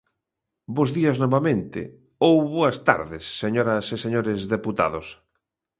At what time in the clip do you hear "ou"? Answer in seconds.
2.27-2.35